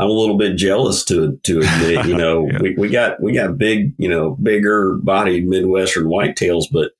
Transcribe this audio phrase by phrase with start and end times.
[0.00, 2.58] I'm a little bit jealous to to admit, you know, yeah.
[2.60, 6.92] we, we got we got big, you know, bigger bodied Midwestern whitetails, but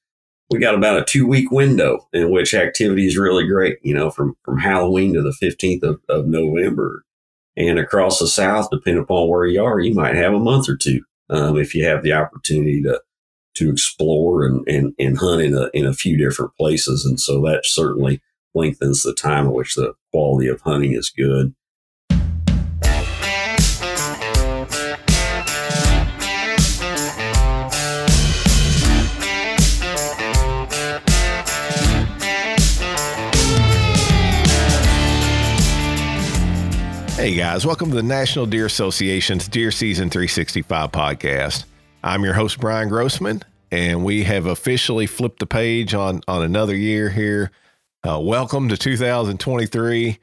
[0.51, 4.11] we got about a two week window in which activity is really great, you know,
[4.11, 7.05] from from Halloween to the 15th of, of November.
[7.57, 10.77] And across the South, depending upon where you are, you might have a month or
[10.77, 13.01] two um, if you have the opportunity to
[13.55, 17.05] to explore and, and, and hunt in a, in a few different places.
[17.05, 18.21] And so that certainly
[18.55, 21.55] lengthens the time at which the quality of hunting is good.
[37.31, 41.63] Hey guys, welcome to the National Deer Association's Deer Season 365 podcast.
[42.03, 46.75] I'm your host, Brian Grossman, and we have officially flipped the page on, on another
[46.75, 47.53] year here.
[48.03, 50.19] Uh, welcome to 2023.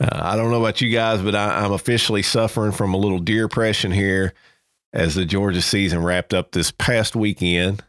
[0.00, 3.20] Uh, I don't know about you guys, but I, I'm officially suffering from a little
[3.20, 4.34] deer depression here
[4.92, 7.84] as the Georgia season wrapped up this past weekend.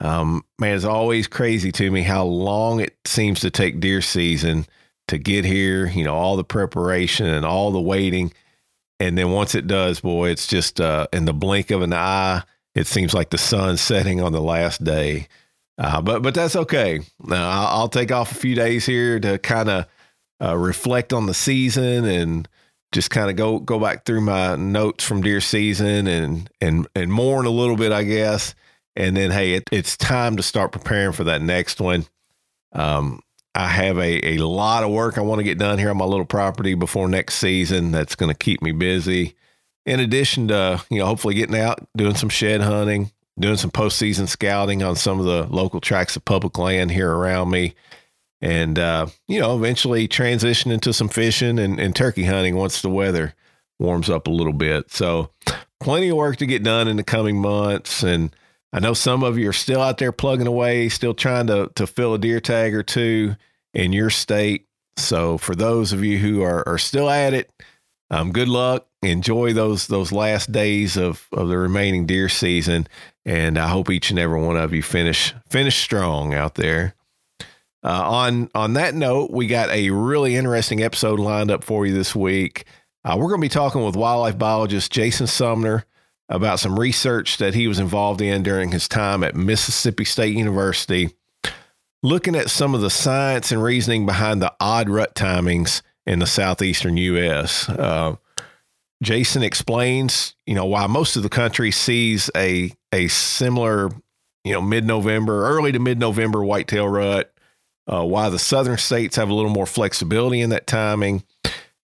[0.00, 4.66] Um, man, it's always crazy to me how long it seems to take deer season
[5.08, 8.32] to get here, you know, all the preparation and all the waiting.
[8.98, 12.42] And then once it does, boy, it's just uh, in the blink of an eye,
[12.74, 15.28] it seems like the sun's setting on the last day.
[15.78, 17.00] Uh, but but that's okay.
[17.28, 19.86] Uh, I'll, I'll, take off a few days here to kind of
[20.42, 22.48] uh, reflect on the season and
[22.92, 27.12] just kind of go go back through my notes from deer season and and and
[27.12, 28.54] mourn a little bit, I guess.
[28.94, 32.06] And then hey, it, it's time to start preparing for that next one.
[32.72, 33.20] Um,
[33.56, 36.04] I have a, a lot of work I want to get done here on my
[36.04, 37.90] little property before next season.
[37.90, 39.34] That's going to keep me busy.
[39.86, 44.28] In addition to, you know, hopefully getting out, doing some shed hunting, doing some postseason
[44.28, 47.74] scouting on some of the local tracts of public land here around me.
[48.42, 52.90] And, uh, you know, eventually transition into some fishing and, and turkey hunting once the
[52.90, 53.34] weather
[53.78, 54.90] warms up a little bit.
[54.90, 55.30] So,
[55.80, 58.02] plenty of work to get done in the coming months.
[58.02, 58.36] And
[58.72, 61.86] I know some of you are still out there plugging away, still trying to, to
[61.86, 63.36] fill a deer tag or two
[63.72, 64.66] in your state.
[64.96, 67.50] So for those of you who are, are still at it,
[68.10, 68.86] um, good luck.
[69.02, 72.88] Enjoy those those last days of, of the remaining deer season,
[73.24, 76.94] and I hope each and every one of you finish finish strong out there.
[77.84, 81.94] Uh, on on that note, we got a really interesting episode lined up for you
[81.94, 82.64] this week.
[83.04, 85.84] Uh, we're going to be talking with wildlife biologist Jason Sumner
[86.28, 91.14] about some research that he was involved in during his time at Mississippi State University
[92.02, 96.26] looking at some of the science and reasoning behind the odd rut timings in the
[96.26, 97.68] southeastern U.S.
[97.68, 98.16] Uh,
[99.02, 103.90] Jason explains, you know, why most of the country sees a a similar,
[104.44, 107.32] you know, mid-November, early to mid-November whitetail rut.
[107.88, 111.22] Uh, why the southern states have a little more flexibility in that timing,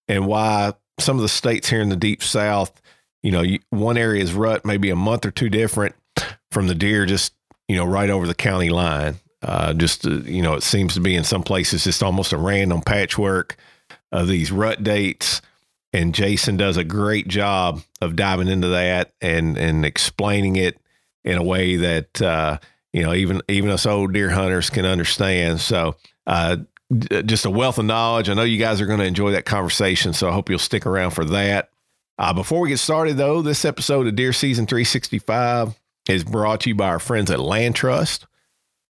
[0.08, 2.81] and why some of the states here in the deep south,
[3.24, 5.96] you know, one area's rut may be a month or two different
[6.52, 7.34] from the deer just
[7.68, 9.16] you know right over the county line.
[9.42, 12.38] Uh, just uh, you know, it seems to be in some places just almost a
[12.38, 13.58] random patchwork
[14.12, 15.42] of these rut dates.
[15.94, 20.78] And Jason does a great job of diving into that and and explaining it
[21.24, 22.60] in a way that uh,
[22.94, 25.60] you know even even us old deer hunters can understand.
[25.60, 25.96] So
[26.28, 26.58] uh,
[27.26, 28.30] just a wealth of knowledge.
[28.30, 30.86] I know you guys are going to enjoy that conversation, so I hope you'll stick
[30.86, 31.71] around for that.
[32.22, 35.74] Uh, before we get started, though, this episode of Deer Season 365
[36.08, 38.28] is brought to you by our friends at Land Trust.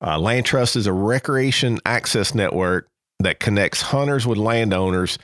[0.05, 2.89] Uh, Land Trust is a recreation access network
[3.21, 5.17] that connects hunters with landowners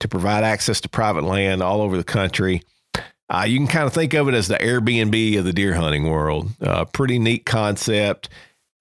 [0.00, 2.60] to provide access to private land all over the country.
[3.30, 6.10] Uh, you can kind of think of it as the Airbnb of the deer hunting
[6.10, 6.50] world.
[6.60, 8.28] Uh, pretty neat concept.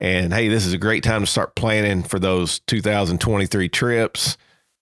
[0.01, 4.35] And hey, this is a great time to start planning for those 2023 trips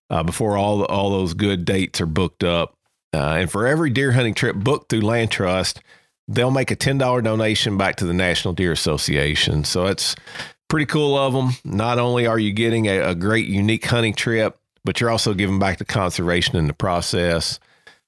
[0.10, 2.76] uh, before all all those good dates are booked up.
[3.14, 5.82] Uh, and for every deer hunting trip booked through Land Trust,
[6.28, 9.64] they'll make a $10 donation back to the National Deer Association.
[9.64, 10.16] So it's
[10.68, 11.52] pretty cool of them.
[11.64, 15.60] Not only are you getting a, a great, unique hunting trip, but you're also giving
[15.60, 17.60] back to conservation in the process.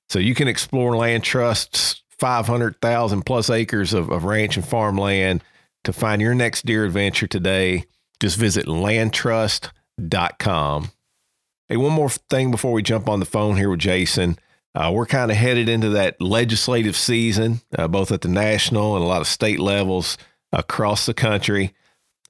[0.09, 5.43] So you can explore Land Trust's 500,000 plus acres of, of ranch and farmland
[5.83, 7.85] to find your next deer adventure today.
[8.19, 10.91] Just visit landtrust.com.
[11.67, 14.37] Hey, one more thing before we jump on the phone here with Jason.
[14.75, 19.05] Uh, we're kind of headed into that legislative season, uh, both at the national and
[19.05, 20.17] a lot of state levels
[20.51, 21.73] across the country.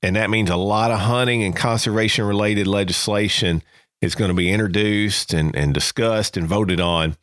[0.03, 3.63] And that means a lot of hunting and conservation related legislation
[3.99, 7.17] is going to be introduced and, and discussed and voted on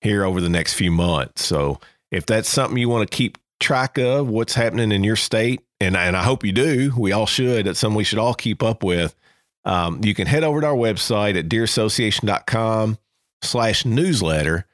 [0.00, 1.44] here over the next few months.
[1.44, 1.80] So
[2.12, 5.96] if that's something you want to keep track of, what's happening in your state, and,
[5.96, 8.84] and I hope you do, we all should, it's something we should all keep up
[8.84, 9.16] with.
[9.64, 12.98] Um, you can head over to our website at deerassociation.com
[13.42, 14.66] slash newsletter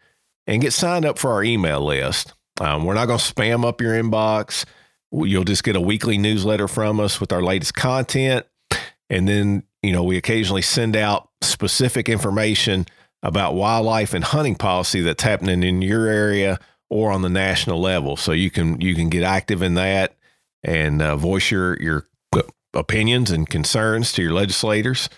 [0.47, 2.35] and get signed up for our email list.
[2.61, 4.65] Um, we're not going to spam up your inbox.
[5.12, 8.47] You'll just get a weekly newsletter from us with our latest content.
[9.09, 12.87] And then, you know, we occasionally send out specific information
[13.23, 16.59] about wildlife and hunting policy that's happening in your area
[16.91, 18.17] or on the national level.
[18.17, 20.17] So you can you can get active in that
[20.62, 22.06] and uh, voice your your
[22.75, 25.09] opinions and concerns to your legislators.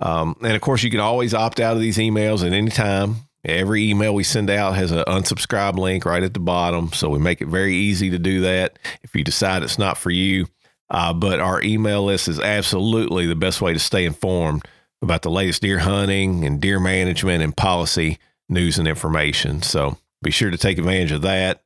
[0.00, 3.16] Um, and of course, you can always opt out of these emails at any time.
[3.44, 6.92] Every email we send out has an unsubscribe link right at the bottom.
[6.92, 10.10] So we make it very easy to do that if you decide it's not for
[10.10, 10.46] you.
[10.90, 14.64] Uh, but our email list is absolutely the best way to stay informed
[15.02, 18.18] about the latest deer hunting and deer management and policy
[18.48, 19.62] news and information.
[19.62, 21.62] So be sure to take advantage of that.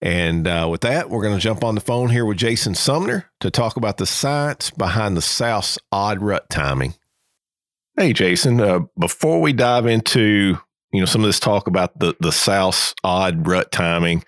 [0.00, 3.30] And uh, with that, we're going to jump on the phone here with Jason Sumner
[3.40, 6.94] to talk about the science behind the South's odd rut timing.
[7.98, 8.60] Hey, Jason.
[8.60, 10.56] Uh, before we dive into
[10.92, 14.22] you know some of this talk about the the South's odd rut timing,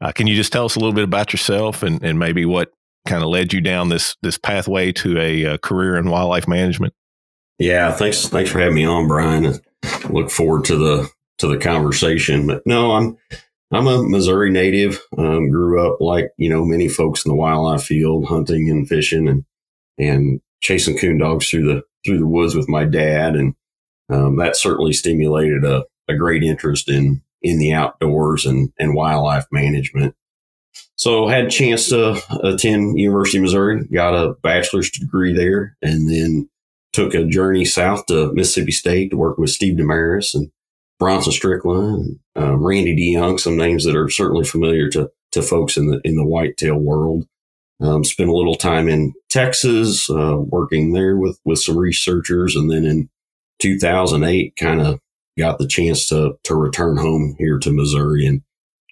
[0.00, 2.72] uh, can you just tell us a little bit about yourself and, and maybe what
[3.06, 6.48] kind of led you down this this pathway to a, a uh, career in wildlife
[6.48, 6.94] management?
[7.60, 9.54] Yeah, thanks thanks for having me on, Brian.
[9.84, 11.08] I look forward to the
[11.38, 12.48] to the conversation.
[12.48, 13.16] But no, I'm
[13.70, 15.00] I'm a Missouri native.
[15.16, 19.28] Um, grew up like you know many folks in the wildlife field, hunting and fishing,
[19.28, 19.44] and
[19.96, 23.54] and chasing coon dogs through the through the woods with my dad, and
[24.10, 29.46] um, that certainly stimulated a, a great interest in in the outdoors and and wildlife
[29.52, 30.14] management.
[30.96, 36.08] So had a chance to attend University of Missouri, got a bachelor's degree there, and
[36.08, 36.48] then
[36.92, 40.50] took a journey south to Mississippi State to work with Steve Demarais and
[40.98, 45.88] Bronson Strickland, uh, Randy DeYoung, some names that are certainly familiar to, to folks in
[45.90, 47.26] the in the whitetail world.
[47.82, 52.70] Um, spent a little time in Texas, uh, working there with with some researchers, and
[52.70, 53.08] then in
[53.60, 55.00] 2008, kind of
[55.36, 58.42] got the chance to to return home here to Missouri and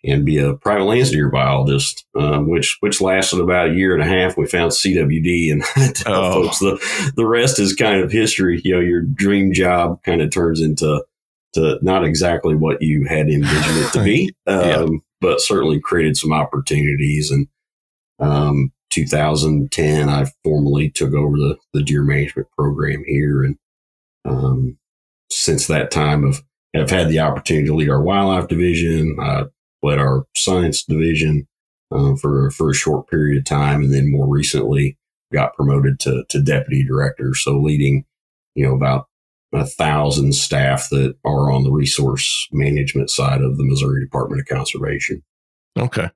[0.02, 4.02] and be a private lands deer biologist, uh, which which lasted about a year and
[4.02, 4.37] a half.
[4.37, 6.42] We found CWD, and I tell oh.
[6.44, 8.60] folks the the rest is kind of history.
[8.64, 11.04] You know, your dream job kind of turns into
[11.54, 14.87] to not exactly what you had envisioned it to be, um, yeah.
[15.20, 17.31] but certainly created some opportunities.
[17.31, 17.48] And
[18.20, 23.42] um, 2010, I formally took over the, the deer management program here.
[23.42, 23.56] And
[24.25, 24.78] um,
[25.31, 26.42] since that time, I've,
[26.75, 29.16] have had the opportunity to lead our wildlife division.
[29.20, 29.44] I
[29.82, 31.48] led our science division
[31.90, 33.82] uh, for, for a short period of time.
[33.82, 34.96] And then more recently,
[35.32, 37.34] got promoted to, to deputy director.
[37.34, 38.04] So leading,
[38.54, 39.06] you know, about
[39.52, 44.46] a thousand staff that are on the resource management side of the Missouri Department of
[44.46, 45.22] Conservation.
[45.78, 46.08] Okay.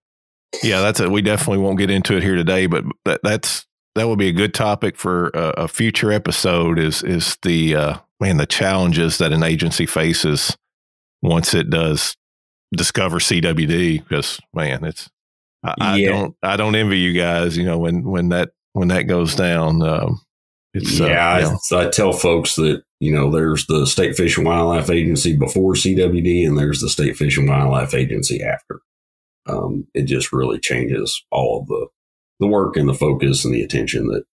[0.62, 1.10] Yeah, that's it.
[1.10, 4.32] We definitely won't get into it here today, but that, that's that would be a
[4.32, 6.78] good topic for a, a future episode.
[6.78, 10.56] Is is the uh, man the challenges that an agency faces
[11.22, 12.16] once it does
[12.74, 14.02] discover CWD?
[14.02, 15.10] Because man, it's
[15.62, 17.56] I, I don't I don't envy you guys.
[17.56, 19.82] You know when when that when that goes down.
[19.82, 20.20] Um,
[20.74, 21.78] it's, uh, yeah, uh, you know.
[21.78, 25.74] I, I, tell folks that you know there's the State Fish and Wildlife Agency before
[25.74, 28.80] CWD, and there's the State Fish and Wildlife Agency after.
[29.46, 31.88] Um, it just really changes all of the
[32.40, 34.24] the work and the focus and the attention that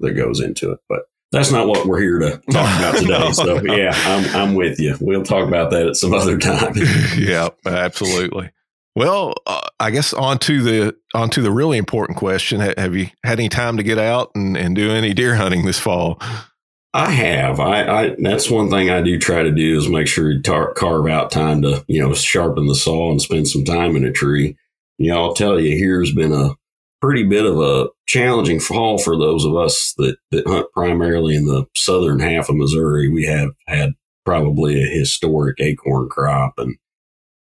[0.00, 0.78] that goes into it.
[0.88, 1.02] But
[1.32, 3.18] that's not what we're here to talk about today.
[3.18, 3.74] no, so no.
[3.74, 4.96] yeah, I'm I'm with you.
[5.00, 6.74] We'll talk about that at some other time.
[7.16, 8.50] yeah, absolutely.
[8.94, 13.48] Well, uh, I guess onto the onto the really important question: Have you had any
[13.48, 16.20] time to get out and, and do any deer hunting this fall?
[16.96, 17.60] I have.
[17.60, 20.72] I, I that's one thing I do try to do is make sure you tar-
[20.72, 24.10] carve out time to you know sharpen the saw and spend some time in a
[24.10, 24.56] tree.
[24.96, 26.54] You know, I'll tell you, here's been a
[27.02, 31.44] pretty bit of a challenging fall for those of us that that hunt primarily in
[31.44, 33.10] the southern half of Missouri.
[33.10, 33.90] We have had
[34.24, 36.76] probably a historic acorn crop and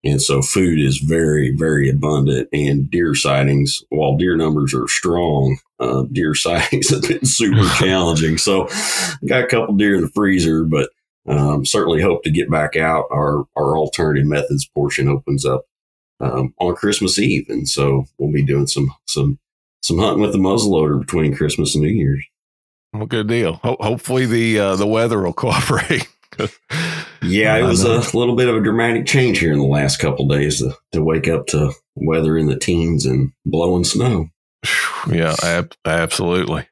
[0.06, 2.48] and so food is very, very abundant.
[2.54, 8.38] And deer sightings, while deer numbers are strong, uh, deer sightings have been super challenging.
[8.38, 8.70] So
[9.28, 10.90] got a couple deer in the freezer, but
[11.28, 13.06] um, certainly hope to get back out.
[13.12, 15.66] Our, our alternative methods portion opens up
[16.20, 17.50] um, on Christmas Eve.
[17.50, 19.40] And so we'll be doing some, some,
[19.82, 22.24] some hunting with the muzzleloader between Christmas and New Year's.
[22.94, 23.54] Well, good deal.
[23.64, 26.08] Ho- hopefully the uh, the weather will cooperate.
[27.28, 30.28] Yeah, it was a little bit of a dramatic change here in the last couple
[30.28, 34.30] days to, to wake up to weather in the teens and blowing snow.
[35.10, 36.68] Yeah, ab- absolutely.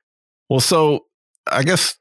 [0.50, 1.06] Well, so
[1.52, 1.98] I guess,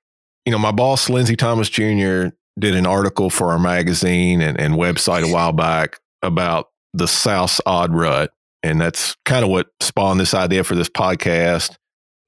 [0.47, 2.29] you know, my boss, Lindsay Thomas Jr.,
[2.59, 7.61] did an article for our magazine and, and website a while back about the South's
[7.67, 8.33] odd rut.
[8.63, 11.77] And that's kind of what spawned this idea for this podcast.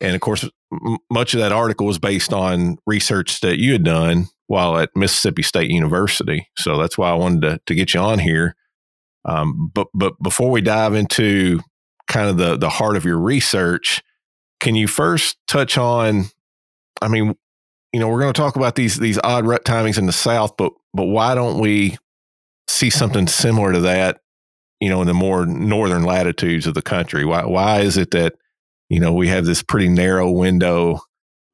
[0.00, 3.84] And of course, m- much of that article was based on research that you had
[3.84, 6.48] done while at Mississippi State University.
[6.56, 8.54] So that's why I wanted to, to get you on here.
[9.24, 11.60] Um, but but before we dive into
[12.06, 14.02] kind of the the heart of your research,
[14.60, 16.24] can you first touch on?
[17.00, 17.34] I mean,
[17.92, 20.56] you know, we're going to talk about these these odd rut timings in the South,
[20.58, 21.96] but but why don't we
[22.68, 24.20] see something similar to that?
[24.80, 28.34] You know, in the more northern latitudes of the country, why why is it that
[28.90, 31.00] you know we have this pretty narrow window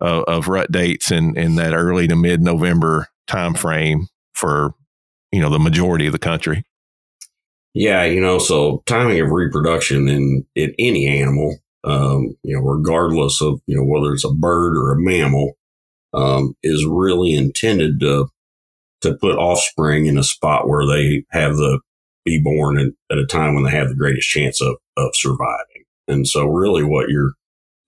[0.00, 4.74] of, rut dates in in that early to mid November time frame for
[5.32, 6.64] you know the majority of the country?
[7.74, 13.40] Yeah, you know, so timing of reproduction in in any animal, um, you know, regardless
[13.40, 15.52] of you know whether it's a bird or a mammal,
[16.12, 18.26] um, is really intended to
[19.02, 21.80] to put offspring in a spot where they have the
[22.24, 25.84] be born at, at a time when they have the greatest chance of of surviving.
[26.08, 27.32] And so, really, what you're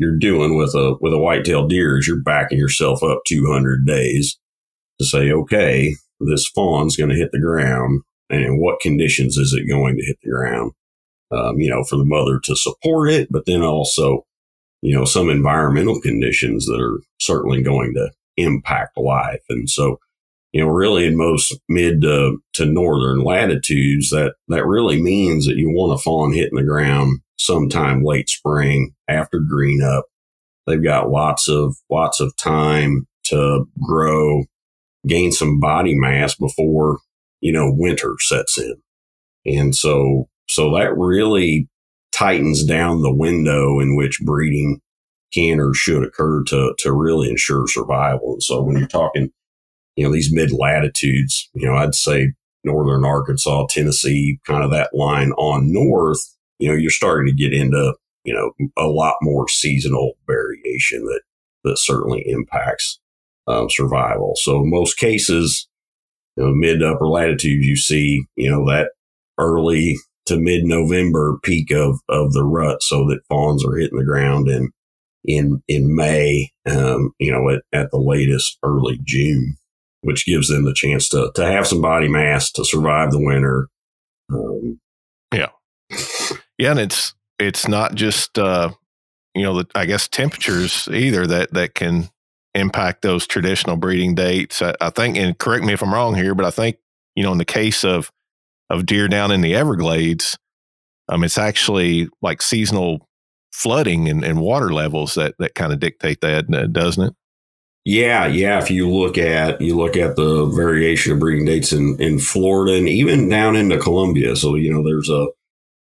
[0.03, 4.39] you're doing with a with a white-tailed deer is you're backing yourself up 200 days
[4.99, 9.53] to say, okay, this fawn's going to hit the ground, and in what conditions is
[9.53, 10.73] it going to hit the ground?
[11.31, 14.27] Um, you know, for the mother to support it, but then also
[14.83, 19.43] you know, some environmental conditions that are certainly going to impact life.
[19.49, 19.99] And so,
[20.53, 25.57] you know, really in most mid to, to northern latitudes, that, that really means that
[25.57, 30.07] you want a fawn hitting the ground sometime late spring after green up.
[30.67, 34.45] They've got lots of, lots of time to grow,
[35.07, 36.99] gain some body mass before,
[37.41, 38.77] you know, winter sets in.
[39.45, 41.69] And so, so that really
[42.13, 44.81] tightens down the window in which breeding
[45.33, 48.35] can or should occur to, to really ensure survival.
[48.35, 49.31] And so when you're talking,
[49.97, 52.33] you know, these mid latitudes, you know, I'd say
[52.65, 56.21] northern Arkansas, Tennessee, kind of that line on north,
[56.63, 57.93] you know, you're starting to get into,
[58.25, 61.23] you know, a lot more seasonal variation that,
[61.65, 63.01] that certainly impacts
[63.49, 64.35] um, survival.
[64.37, 65.69] So most cases,
[66.37, 68.93] you know, mid to upper latitudes, you see, you know, that
[69.39, 74.05] early to mid November peak of, of the rut so that fawns are hitting the
[74.05, 74.71] ground in,
[75.25, 79.57] in, in May, um, you know, at, at the latest early June,
[80.03, 83.67] which gives them the chance to, to have some body mass to survive the winter.
[84.33, 84.79] Um,
[85.35, 85.49] yeah.
[86.63, 86.71] Yeah.
[86.71, 88.71] And it's, it's not just, uh,
[89.35, 92.09] you know, the, I guess temperatures either that, that can
[92.55, 94.63] impact those traditional breeding dates.
[94.63, 96.77] I, I think, and correct me if I'm wrong here, but I think,
[97.17, 98.13] you know, in the case of,
[98.71, 100.39] of deer down in the Everglades,
[101.09, 103.09] um, it's actually like seasonal
[103.53, 107.15] flooding and, and water levels that that kind of dictate that, doesn't it?
[107.85, 108.63] Yeah, yeah.
[108.63, 112.79] If you look at you look at the variation of breeding dates in in Florida
[112.79, 115.27] and even down into Colombia, so you know there's a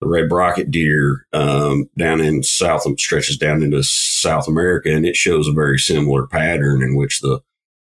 [0.00, 5.17] the red brocket deer um, down in South stretches down into South America, and it
[5.17, 7.41] shows a very similar pattern in which the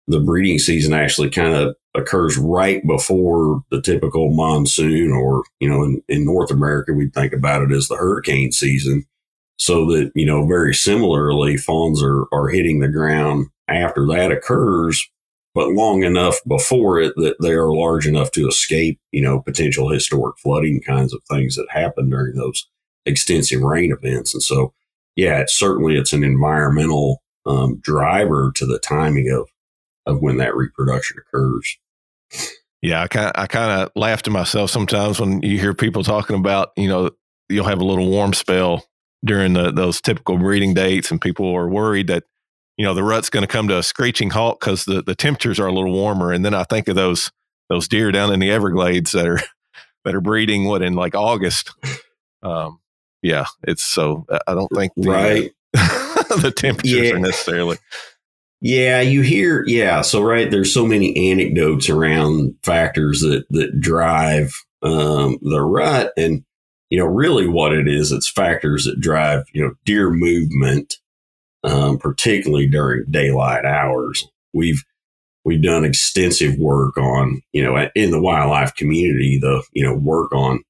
[0.09, 5.83] the breeding season actually kind of occurs right before the typical monsoon, or, you know,
[5.83, 9.05] in, in North America, we think about it as the hurricane season.
[9.57, 15.09] So that, you know, very similarly, fawns are, are hitting the ground after that occurs,
[15.57, 19.89] but long enough before it that they are large enough to escape, you know, potential
[19.89, 22.69] historic flooding kinds of things that happen during those
[23.07, 24.35] extensive rain events.
[24.35, 24.75] And so,
[25.15, 29.49] yeah, it's certainly it's an environmental um, driver to the timing of
[30.05, 31.75] of when that reproduction occurs.
[32.83, 36.35] Yeah, I kind I kind of laugh to myself sometimes when you hear people talking
[36.35, 37.09] about you know
[37.49, 38.85] you'll have a little warm spell
[39.25, 42.25] during the, those typical breeding dates, and people are worried that
[42.77, 45.59] you know the rut's going to come to a screeching halt because the, the temperatures
[45.59, 46.31] are a little warmer.
[46.31, 47.31] And then I think of those
[47.69, 49.39] those deer down in the Everglades that are
[50.05, 51.73] that are breeding what in like August.
[52.43, 52.79] Um,
[53.21, 57.13] yeah, it's so I don't think the, right the temperatures yeah.
[57.13, 57.77] are necessarily
[58.59, 60.01] yeah, you hear, yeah.
[60.01, 66.11] So, right, there's so many anecdotes around factors that, that drive um, the rut.
[66.17, 66.43] And,
[66.89, 70.95] you know, really what it is, it's factors that drive, you know, deer movement,
[71.63, 74.27] um, particularly during daylight hours.
[74.53, 74.83] We've,
[75.45, 80.31] we've done extensive work on, you know, in the wildlife community, the, you know, work
[80.33, 80.63] on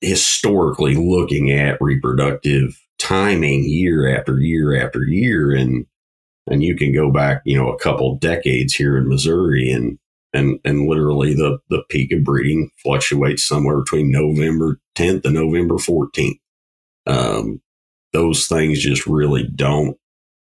[0.00, 5.52] historically looking at reproductive timing year after year after year.
[5.52, 5.86] And,
[6.46, 9.98] and you can go back, you know, a couple decades here in Missouri and
[10.36, 15.76] and and literally the the peak of breeding fluctuates somewhere between November 10th and November
[15.76, 16.38] 14th.
[17.06, 17.60] Um,
[18.16, 19.98] those things just really don't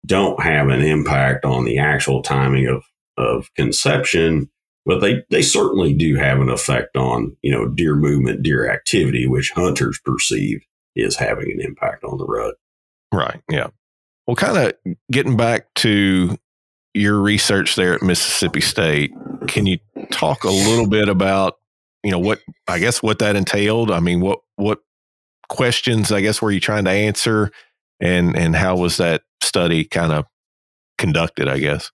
[0.05, 2.83] don't have an impact on the actual timing of
[3.17, 4.49] of conception,
[4.85, 9.25] but they they certainly do have an effect on you know deer movement, deer activity,
[9.25, 10.61] which hunters perceive
[10.95, 12.55] is having an impact on the rut.
[13.11, 13.41] Right.
[13.49, 13.67] Yeah.
[14.27, 16.37] Well, kind of getting back to
[16.93, 19.11] your research there at Mississippi State,
[19.47, 19.79] can you
[20.11, 21.57] talk a little bit about
[22.03, 23.89] you know, what I guess what that entailed.
[23.89, 24.79] I mean, what what
[25.49, 27.51] questions I guess were you trying to answer,
[27.99, 30.25] and and how was that study kind of
[30.97, 31.47] conducted?
[31.47, 31.91] I guess.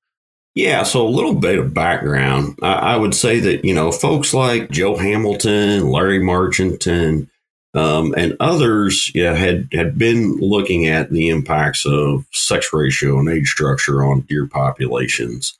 [0.55, 2.57] Yeah, so a little bit of background.
[2.61, 7.29] I, I, would say that, you know, folks like Joe Hamilton, Larry Marchinton,
[7.75, 13.29] um, and others yeah, had, had been looking at the impacts of sex ratio and
[13.29, 15.57] age structure on deer populations.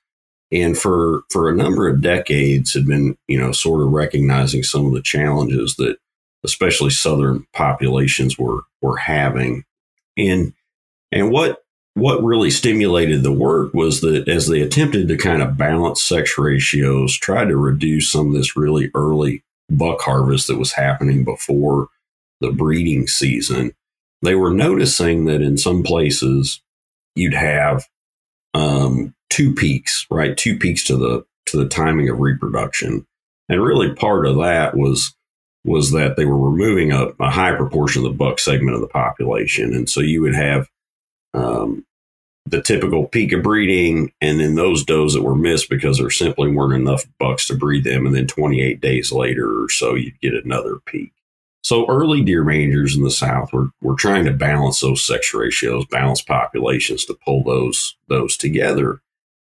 [0.52, 4.88] And for, for a number of decades had been, you know, sort of recognizing some
[4.88, 5.98] of the challenges that
[6.46, 9.64] especially southern populations were, were having.
[10.18, 10.54] And,
[11.12, 11.64] and what
[11.96, 16.38] what really stimulated the work was that as they attempted to kind of balance sex
[16.38, 21.88] ratios, tried to reduce some of this really early buck harvest that was happening before
[22.42, 23.74] the breeding season,
[24.22, 26.62] they were noticing that in some places
[27.16, 27.86] you'd have
[28.54, 30.38] um, two peaks, right?
[30.38, 33.06] Two peaks to the to the timing of reproduction,
[33.50, 35.16] and really part of that was
[35.66, 38.88] was that they were removing a, a high proportion of the buck segment of the
[38.88, 40.68] population, and so you would have
[41.34, 41.86] um,
[42.50, 46.52] the typical peak of breeding, and then those does that were missed because there simply
[46.52, 48.06] weren't enough bucks to breed them.
[48.06, 51.14] And then 28 days later or so, you'd get another peak.
[51.62, 55.86] So early deer managers in the South were, were trying to balance those sex ratios,
[55.86, 59.02] balance populations to pull those those together.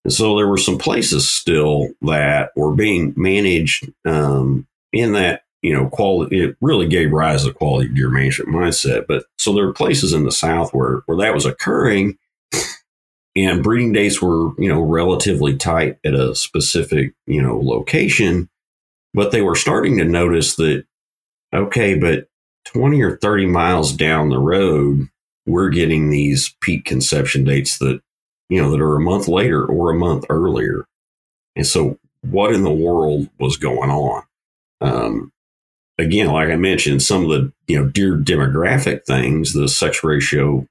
[0.04, 5.72] And so there were some places still that were being managed um, in that you
[5.72, 6.42] know quality.
[6.42, 9.06] It really gave rise to quality of deer management mindset.
[9.06, 12.18] But so there were places in the South where where that was occurring,
[13.36, 18.48] and breeding dates were you know relatively tight at a specific you know location
[19.12, 20.84] but they were starting to notice that
[21.54, 22.26] okay but
[22.66, 25.08] 20 or 30 miles down the road
[25.46, 28.00] we're getting these peak conception dates that
[28.48, 30.86] you know that are a month later or a month earlier
[31.56, 34.22] and so what in the world was going on
[34.82, 35.32] um,
[36.00, 40.66] again like i mentioned some of the you know deer demographic things the sex ratio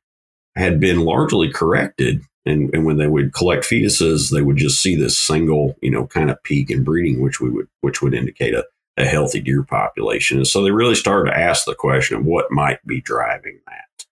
[0.56, 4.96] had been largely corrected and, and when they would collect fetuses, they would just see
[4.96, 8.54] this single, you know, kind of peak in breeding, which we would which would indicate
[8.54, 8.66] a,
[8.98, 10.38] a healthy deer population.
[10.38, 14.06] And so they really started to ask the question of what might be driving that.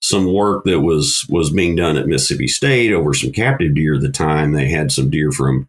[0.00, 4.00] Some work that was was being done at Mississippi State over some captive deer at
[4.00, 4.52] the time.
[4.52, 5.68] They had some deer from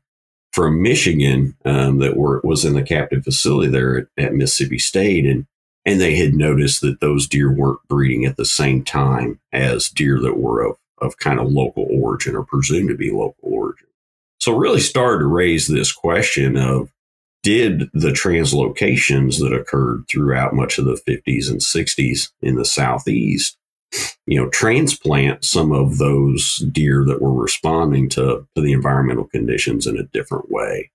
[0.52, 5.26] from Michigan um, that were was in the captive facility there at, at Mississippi State,
[5.26, 5.46] and
[5.86, 10.20] and they had noticed that those deer weren't breeding at the same time as deer
[10.20, 13.88] that were of of kind of local origin or presumed to be local origin.
[14.40, 16.90] So really started to raise this question of
[17.42, 23.58] did the translocations that occurred throughout much of the 50s and 60s in the southeast
[24.26, 29.88] you know transplant some of those deer that were responding to, to the environmental conditions
[29.88, 30.92] in a different way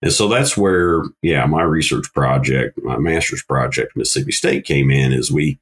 [0.00, 5.12] and so that's where yeah my research project my master's project mississippi state came in
[5.12, 5.58] is we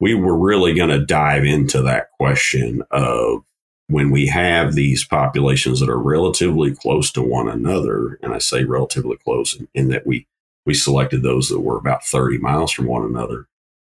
[0.00, 3.42] we were really going to dive into that question of
[3.88, 8.64] when we have these populations that are relatively close to one another, and I say
[8.64, 10.26] relatively close in, in that we
[10.64, 13.46] we selected those that were about 30 miles from one another.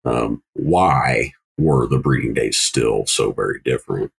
[0.04, 4.12] Um, why were the breeding days still so very different?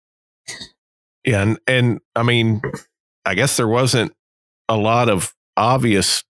[1.24, 2.62] Yeah, and and I mean,
[3.24, 4.12] I guess there wasn't
[4.68, 6.24] a lot of obvious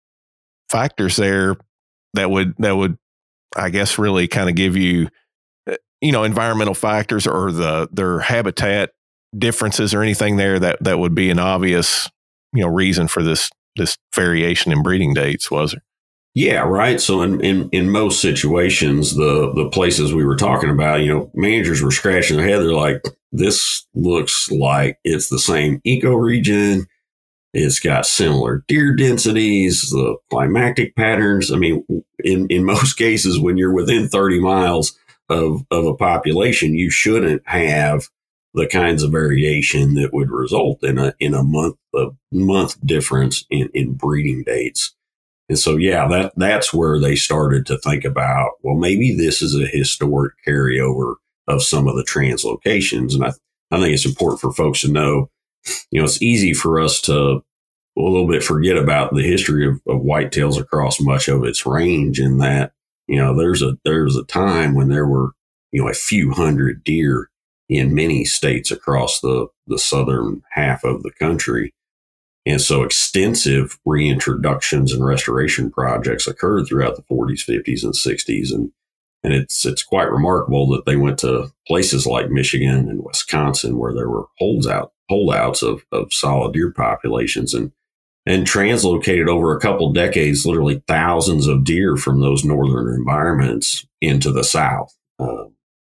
[0.68, 1.56] factors there
[2.14, 2.98] that would that would
[3.56, 5.08] I guess really kind of give you
[5.68, 8.90] eh, you know environmental factors or the their habitat
[9.36, 12.08] differences or anything there that that would be an obvious
[12.52, 15.82] you know reason for this this variation in breeding dates was there
[16.38, 17.01] yeah right.
[17.01, 21.31] So in, in in most situations the the places we were talking about you know
[21.35, 22.61] managers were scratching their head.
[22.61, 26.87] They're like this looks like it's the same ecoregion
[27.55, 31.53] it's got similar deer densities the climatic patterns.
[31.53, 31.85] I mean
[32.22, 34.96] in in most cases when you're within 30 miles
[35.29, 38.09] of, of a population, you shouldn't have
[38.55, 43.44] the kinds of variation that would result in a in a month a month difference
[43.51, 44.94] in, in breeding dates.
[45.48, 49.54] And so yeah, that that's where they started to think about, well, maybe this is
[49.54, 51.14] a historic carryover
[51.46, 53.14] of some of the translocations.
[53.14, 53.32] And I,
[53.70, 55.30] I think it's important for folks to know,
[55.90, 59.80] you know, it's easy for us to a little bit forget about the history of,
[59.88, 62.72] of whitetails across much of its range in that
[63.08, 65.30] you know, there's a there's a time when there were
[65.72, 67.30] you know a few hundred deer
[67.68, 71.72] in many states across the the southern half of the country.
[72.48, 78.54] And so extensive reintroductions and restoration projects occurred throughout the 40s, 50s, and 60s.
[78.54, 78.72] And,
[79.22, 83.92] and it's, it's quite remarkable that they went to places like Michigan and Wisconsin where
[83.92, 87.52] there were holds out, holdouts of, of solid deer populations.
[87.52, 87.72] And,
[88.24, 94.32] and translocated over a couple decades, literally thousands of deer from those northern environments into
[94.32, 94.96] the south.
[95.18, 95.44] Uh,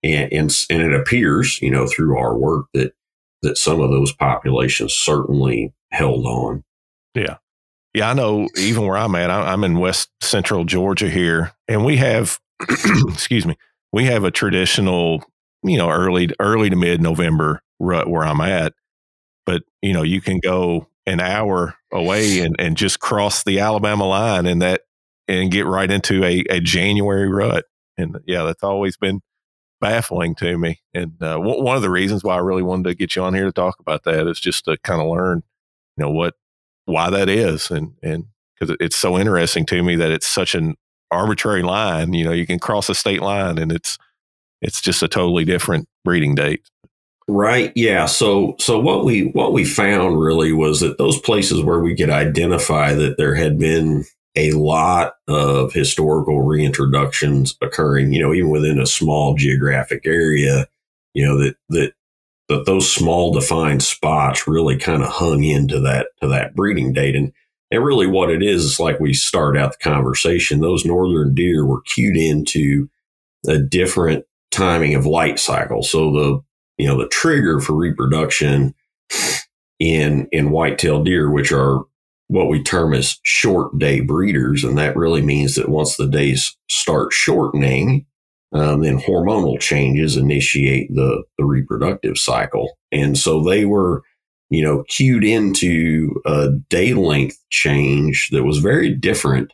[0.02, 2.94] and, and, and it appears, you know, through our work that
[3.42, 6.64] that some of those populations certainly held on.
[7.16, 7.38] Yeah.
[7.94, 11.98] Yeah, I know even where I'm at, I'm in West Central Georgia here, and we
[11.98, 12.40] have,
[13.08, 13.58] excuse me,
[13.92, 15.24] we have a traditional,
[15.64, 18.74] you know, early early to mid November rut where I'm at.
[19.46, 24.06] But you know, you can go an hour away and, and just cross the Alabama
[24.06, 24.82] line and that
[25.28, 27.66] and get right into a, a January rut.
[27.98, 29.22] And yeah, that's always been
[29.80, 30.82] baffling to me.
[30.94, 33.34] And uh, w- one of the reasons why I really wanted to get you on
[33.34, 35.44] here to talk about that is just to kind of learn,
[35.98, 36.36] you know, what
[36.86, 38.26] why that is, and and
[38.60, 40.76] because it's so interesting to me that it's such an
[41.12, 42.14] arbitrary line.
[42.14, 43.98] You know, you can cross a state line, and it's
[44.62, 46.62] it's just a totally different breeding date.
[47.28, 47.72] Right.
[47.76, 48.08] Yeah.
[48.08, 52.10] So so what we what we found really was that those places where we could
[52.10, 54.04] identify that there had been
[54.40, 60.68] a lot of historical reintroductions occurring, you know, even within a small geographic area,
[61.14, 61.94] you know, that that
[62.48, 67.16] that those small defined spots really kind of hung into that to that breeding date.
[67.16, 67.32] And
[67.72, 71.66] and really what it is is like we start out the conversation, those northern deer
[71.66, 72.90] were cued into
[73.48, 75.84] a different timing of light cycle.
[75.84, 76.42] So the
[76.78, 78.74] you know the trigger for reproduction
[79.80, 81.84] in in white-tailed deer, which are
[82.30, 86.56] what we term as short day breeders, and that really means that once the days
[86.70, 88.06] start shortening,
[88.54, 92.78] um, then hormonal changes initiate the, the reproductive cycle.
[92.92, 94.04] And so they were,
[94.50, 99.52] you know, cued into a day length change that was very different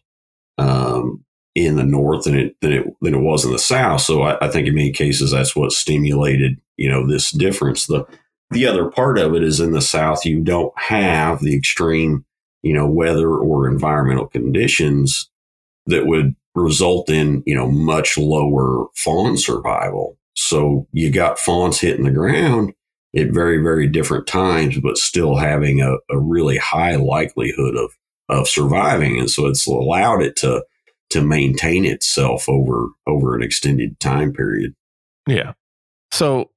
[0.57, 1.23] um,
[1.55, 4.01] in the north than it, than it than it was in the south.
[4.01, 7.87] So I, I think in many cases that's what stimulated, you know, this difference.
[7.87, 8.05] The
[8.51, 12.25] the other part of it is in the south you don't have the extreme,
[12.65, 15.29] you know, weather or environmental conditions
[15.85, 20.17] that would result in, you know, much lower fawn survival.
[20.33, 22.73] So you got fawns hitting the ground
[23.15, 27.91] at very, very different times, but still having a, a really high likelihood of,
[28.29, 29.19] of surviving.
[29.19, 30.65] And so it's allowed it to,
[31.11, 34.73] to maintain itself over, over an extended time period.
[35.27, 35.53] Yeah.
[36.11, 36.49] So,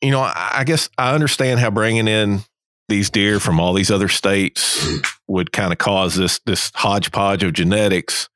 [0.00, 2.40] you know, I guess I understand how bringing in
[2.88, 4.86] these deer from all these other states
[5.26, 8.28] would kind of cause this this hodgepodge of genetics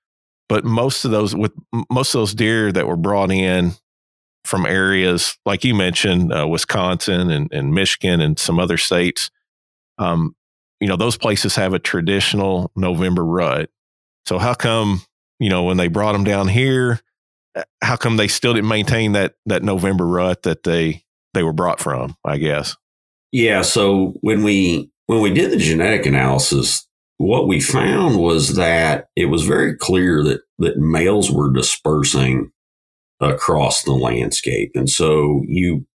[0.48, 1.52] but most of those with
[1.90, 3.72] most of those deer that were brought in
[4.46, 9.30] from areas like you mentioned, uh, Wisconsin and, and, Michigan and some other states,
[9.98, 10.36] um,
[10.80, 13.70] you know, those places have a traditional November rut.
[14.24, 15.02] So how come,
[15.40, 17.00] you know, when they brought them down here,
[17.56, 21.02] uh, how come they still didn't maintain that that November rut that they
[21.34, 22.16] they were brought from?
[22.24, 22.76] I guess.
[23.32, 23.62] Yeah.
[23.62, 26.86] So when we when we did the genetic analysis,
[27.18, 32.50] what we found was that it was very clear that, that males were dispersing
[33.20, 34.72] across the landscape.
[34.74, 35.86] And so you,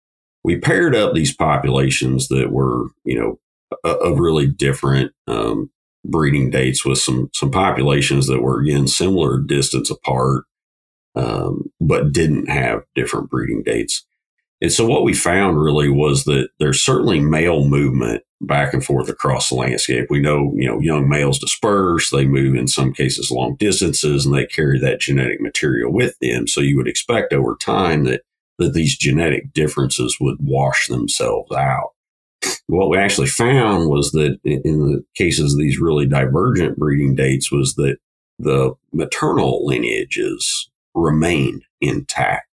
[0.44, 3.38] we paired up these populations that were, you know,
[3.84, 5.70] of really different um,
[6.04, 10.44] breeding dates with some, some populations that were again similar distance apart,
[11.14, 14.06] um, but didn't have different breeding dates.
[14.60, 19.08] And so what we found really was that there's certainly male movement back and forth
[19.08, 20.06] across the landscape.
[20.10, 24.34] We know, you know, young males disperse, they move in some cases long distances and
[24.34, 26.46] they carry that genetic material with them.
[26.46, 28.22] So you would expect over time that,
[28.58, 31.90] that these genetic differences would wash themselves out.
[32.66, 37.52] What we actually found was that in the cases of these really divergent breeding dates
[37.52, 37.98] was that
[38.38, 42.46] the maternal lineages remained intact.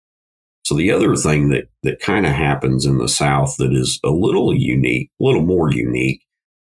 [0.66, 4.10] So the other thing that, that kind of happens in the South that is a
[4.10, 6.22] little unique, a little more unique,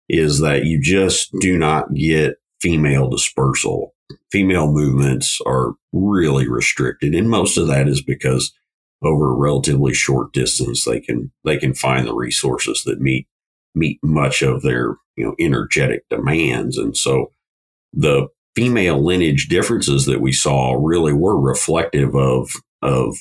[0.10, 3.94] is that you just do not get female dispersal.
[4.32, 7.14] Female movements are really restricted.
[7.14, 8.52] And most of that is because
[9.04, 13.28] over a relatively short distance, they can, they can find the resources that meet,
[13.76, 16.76] meet much of their, you know, energetic demands.
[16.76, 17.34] And so
[17.94, 22.50] the female lineage differences that we saw really were reflective of,
[22.82, 23.16] of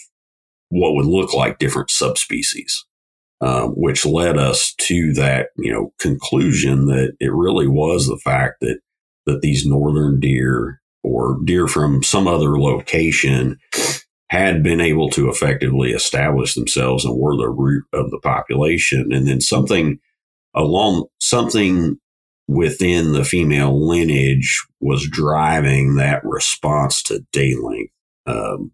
[0.71, 2.85] what would look like different subspecies,
[3.41, 8.57] um, which led us to that, you know, conclusion that it really was the fact
[8.61, 8.81] that
[9.27, 13.59] that these northern deer or deer from some other location
[14.31, 19.13] had been able to effectively establish themselves and were the root of the population.
[19.13, 19.99] And then something
[20.55, 21.97] along something
[22.47, 27.93] within the female lineage was driving that response to day length.
[28.27, 28.73] Um,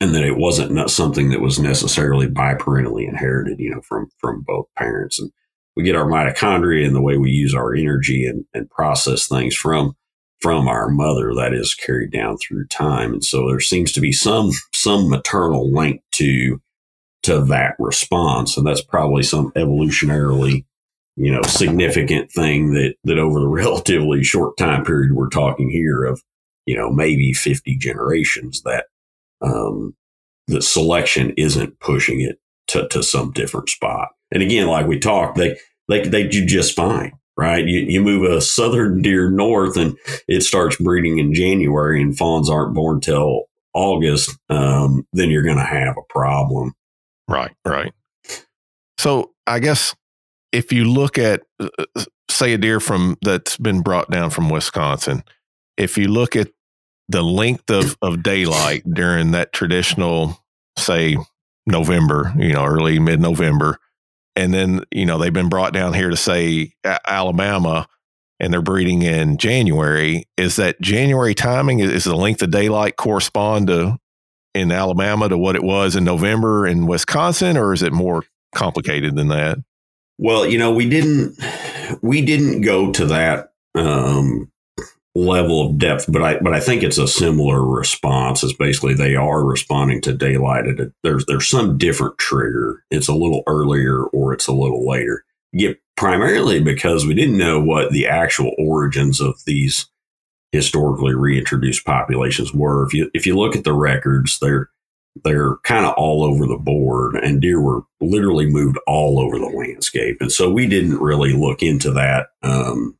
[0.00, 4.42] and that it wasn't not something that was necessarily biparentally inherited, you know, from from
[4.46, 5.18] both parents.
[5.18, 5.30] And
[5.76, 9.54] we get our mitochondria and the way we use our energy and, and process things
[9.54, 9.94] from
[10.40, 13.14] from our mother that is carried down through time.
[13.14, 16.60] And so there seems to be some some maternal link to
[17.22, 18.56] to that response.
[18.56, 20.64] And that's probably some evolutionarily,
[21.16, 26.04] you know, significant thing that that over the relatively short time period we're talking here
[26.04, 26.22] of,
[26.66, 28.86] you know, maybe 50 generations that
[29.42, 29.94] um
[30.48, 34.08] the selection isn't pushing it to, to some different spot.
[34.32, 35.56] And again, like we talked, they
[35.88, 37.64] they they do just fine, right?
[37.64, 39.96] You you move a southern deer north and
[40.28, 43.44] it starts breeding in January, and fawns aren't born till
[43.74, 44.36] August.
[44.48, 46.74] Um, then you're going to have a problem.
[47.28, 47.92] Right, right.
[48.98, 49.94] So I guess
[50.52, 54.48] if you look at uh, uh, say a deer from that's been brought down from
[54.48, 55.22] Wisconsin,
[55.76, 56.48] if you look at
[57.08, 60.38] the length of, of daylight during that traditional,
[60.78, 61.16] say,
[61.66, 63.78] November, you know, early mid November.
[64.34, 66.74] And then, you know, they've been brought down here to say
[67.06, 67.88] Alabama
[68.38, 70.28] and they're breeding in January.
[70.36, 71.80] Is that January timing?
[71.80, 73.98] Is the length of daylight correspond to
[74.54, 79.16] in Alabama to what it was in November in Wisconsin, or is it more complicated
[79.16, 79.58] than that?
[80.18, 81.38] Well, you know, we didn't
[82.02, 84.50] we didn't go to that um,
[85.16, 88.42] level of depth, but I but I think it's a similar response.
[88.42, 90.66] Is basically they are responding to daylight.
[90.66, 92.84] At a, there's there's some different trigger.
[92.90, 95.24] It's a little earlier or it's a little later.
[95.52, 99.86] Yeah, primarily because we didn't know what the actual origins of these
[100.52, 102.86] historically reintroduced populations were.
[102.86, 104.68] If you if you look at the records, they're
[105.24, 109.46] they're kind of all over the board, and deer were literally moved all over the
[109.46, 110.18] landscape.
[110.20, 112.98] And so we didn't really look into that um,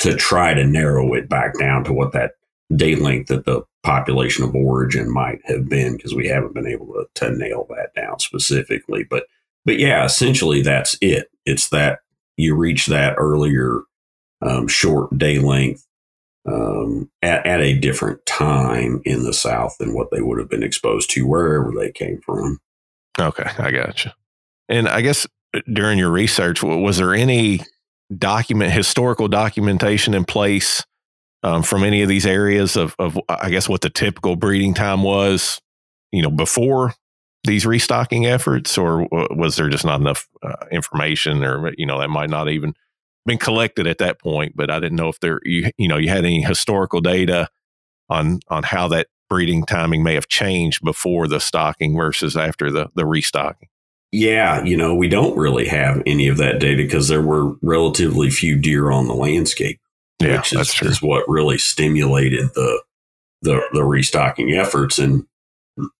[0.00, 2.32] to try to narrow it back down to what that
[2.74, 6.86] day length that the population of origin might have been because we haven't been able
[6.86, 9.04] to, to nail that down specifically.
[9.04, 9.24] But
[9.64, 11.28] but yeah essentially that's it.
[11.46, 12.00] It's that
[12.36, 13.80] you reach that earlier
[14.42, 15.86] um, short day length
[16.46, 20.62] um, at, at a different time in the south than what they would have been
[20.62, 22.58] exposed to wherever they came from.
[23.18, 24.10] Okay i got you
[24.68, 27.60] and i guess uh, during your research was there any
[28.16, 30.84] document historical documentation in place
[31.42, 35.02] um, from any of these areas of, of I guess what the typical breeding time
[35.02, 35.60] was,
[36.12, 36.94] you know, before
[37.44, 42.10] these restocking efforts, or was there just not enough uh, information, or you know, that
[42.10, 42.74] might not even
[43.24, 44.52] been collected at that point?
[44.54, 47.48] But I didn't know if there, you, you know, you had any historical data
[48.10, 52.90] on on how that breeding timing may have changed before the stocking versus after the
[52.94, 53.69] the restocking.
[54.12, 58.28] Yeah, you know, we don't really have any of that data because there were relatively
[58.30, 59.80] few deer on the landscape.
[60.20, 62.82] Yeah, which is, is what really stimulated the,
[63.42, 65.24] the the restocking efforts, and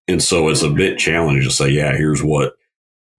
[0.09, 2.55] and so it's a bit challenging to say, yeah, here's what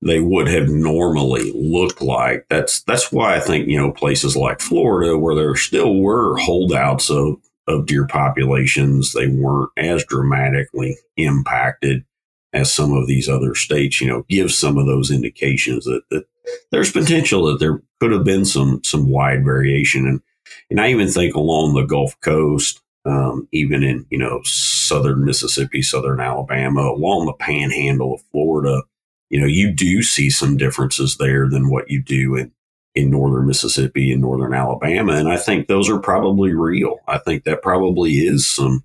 [0.03, 2.45] they would have normally looked like.
[2.49, 7.09] That's that's why I think you know places like Florida, where there still were holdouts
[7.09, 12.03] of of deer populations, they weren't as dramatically impacted
[12.53, 16.25] as some of these other states, you know, give some of those indications that, that
[16.71, 20.07] there's potential that there could have been some some wide variation.
[20.07, 20.21] And
[20.69, 25.81] and I even think along the Gulf Coast, um, even in, you know, southern Mississippi,
[25.81, 28.83] southern Alabama, along the panhandle of Florida,
[29.29, 32.51] you know, you do see some differences there than what you do in
[32.93, 35.13] in northern Mississippi and northern Alabama.
[35.13, 36.97] And I think those are probably real.
[37.07, 38.83] I think that probably is some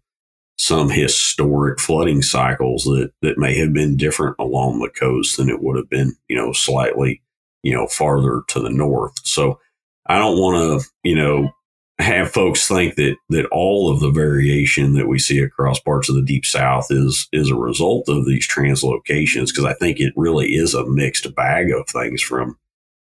[0.59, 5.63] some historic flooding cycles that, that may have been different along the coast than it
[5.63, 7.23] would have been, you know, slightly,
[7.63, 9.15] you know, farther to the north.
[9.25, 9.61] So
[10.07, 11.51] I don't want to, you know,
[11.99, 16.15] have folks think that that all of the variation that we see across parts of
[16.15, 20.55] the deep south is is a result of these translocations because I think it really
[20.55, 22.59] is a mixed bag of things from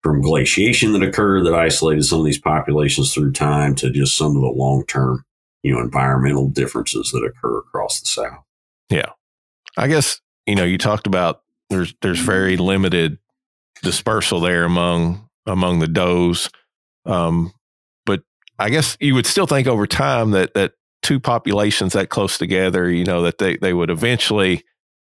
[0.02, 4.36] from glaciation that occurred that isolated some of these populations through time to just some
[4.36, 5.24] of the long term
[5.64, 8.44] you know environmental differences that occur across the South.
[8.90, 9.12] Yeah,
[9.78, 13.18] I guess you know you talked about there's there's very limited
[13.84, 16.50] dispersal there among among the does,
[17.06, 17.52] um,
[18.06, 18.22] but
[18.58, 22.90] I guess you would still think over time that that two populations that close together,
[22.90, 24.64] you know, that they they would eventually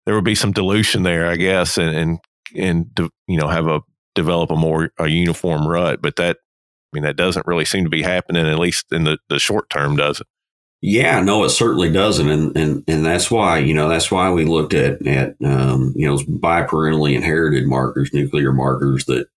[0.06, 2.20] there would be some dilution there, I guess, and and
[2.56, 3.82] and you know have a
[4.16, 6.38] develop a more a uniform rut, but that
[6.92, 9.70] I mean, that doesn't really seem to be happening, at least in the, the short
[9.70, 10.28] term, does it?
[10.82, 14.46] Yeah, no, it certainly doesn't, and and and that's why you know that's why we
[14.46, 19.28] looked at at um, you know biparentally inherited markers, nuclear markers that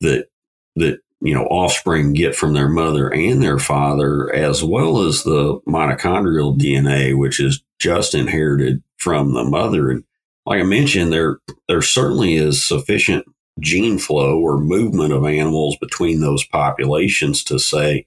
[0.00, 0.26] that
[0.74, 5.60] that you know offspring get from their mother and their father, as well as the
[5.68, 9.90] mitochondrial DNA, which is just inherited from the mother.
[9.90, 10.02] And
[10.44, 13.26] like I mentioned, there there certainly is sufficient
[13.60, 18.06] gene flow or movement of animals between those populations to say,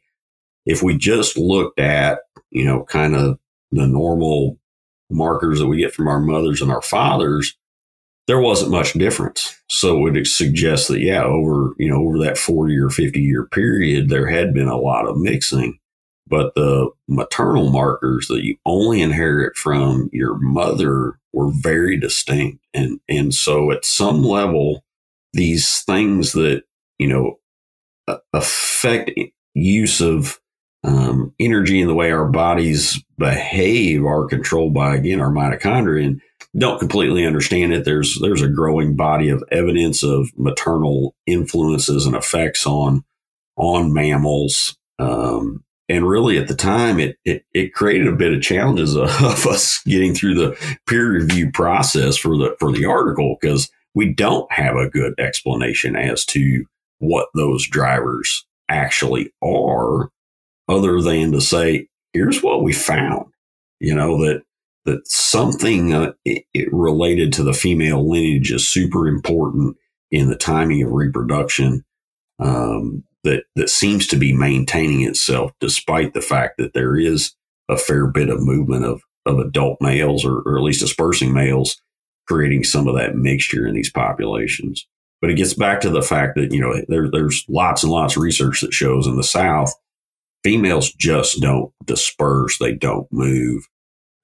[0.65, 2.19] if we just looked at,
[2.51, 3.37] you know, kind of
[3.71, 4.57] the normal
[5.09, 7.55] markers that we get from our mothers and our fathers,
[8.27, 9.61] there wasn't much difference.
[9.69, 13.45] So it would suggest that, yeah, over, you know, over that 40 or 50 year
[13.45, 15.79] period, there had been a lot of mixing.
[16.25, 22.63] But the maternal markers that you only inherit from your mother were very distinct.
[22.73, 24.85] And, and so at some level,
[25.33, 26.63] these things that,
[26.97, 27.39] you know,
[28.33, 29.11] affect
[29.53, 30.39] use of
[30.83, 36.05] um, energy and the way our bodies behave are controlled by, again, our mitochondria.
[36.05, 36.21] And
[36.57, 37.85] don't completely understand it.
[37.85, 43.03] There's there's a growing body of evidence of maternal influences and effects on
[43.55, 44.77] on mammals.
[44.99, 49.09] Um, and really, at the time, it, it it created a bit of challenges of,
[49.09, 54.51] us getting through the peer review process for the for the article because we don't
[54.51, 56.65] have a good explanation as to
[56.99, 60.09] what those drivers actually are,
[60.67, 63.31] other than to say, "Here's what we found."
[63.79, 64.43] You know that
[64.85, 69.77] that something uh, it, it related to the female lineage is super important
[70.11, 71.83] in the timing of reproduction
[72.39, 77.33] um, that that seems to be maintaining itself despite the fact that there is
[77.69, 81.81] a fair bit of movement of of adult males or, or at least dispersing males
[82.27, 84.87] creating some of that mixture in these populations.
[85.21, 88.15] But it gets back to the fact that you know there, there's lots and lots
[88.15, 89.73] of research that shows in the South
[90.43, 93.67] females just don't disperse, they don't move.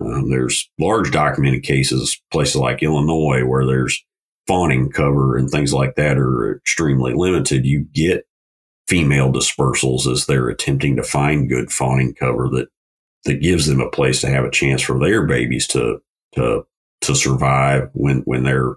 [0.01, 4.03] Um, there's large documented cases, places like Illinois, where there's
[4.47, 7.65] fawning cover and things like that are extremely limited.
[7.65, 8.25] You get
[8.87, 12.67] female dispersals as they're attempting to find good fawning cover that
[13.25, 15.99] that gives them a place to have a chance for their babies to
[16.33, 16.65] to
[17.01, 18.75] to survive when when they're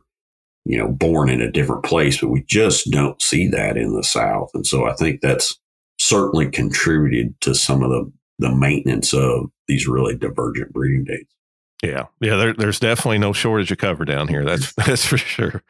[0.65, 4.05] you know born in a different place but we just don't see that in the
[4.05, 5.59] south and so i think that's
[5.99, 11.35] certainly contributed to some of the the maintenance of these really divergent breeding dates.
[11.83, 12.37] Yeah, yeah.
[12.37, 14.45] There, there's definitely no shortage of cover down here.
[14.45, 15.63] That's that's for sure.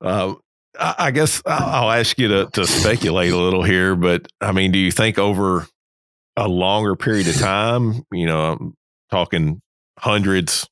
[0.00, 0.34] Uh,
[0.78, 4.78] I guess I'll ask you to, to speculate a little here, but I mean, do
[4.78, 5.66] you think over
[6.36, 8.74] a longer period of time, you know, I'm
[9.10, 9.60] talking
[9.98, 10.68] hundreds,